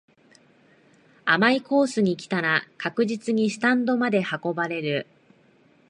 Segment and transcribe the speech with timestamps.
[1.25, 5.05] 甘いコースに来たら確実にスタンドまで運ばれる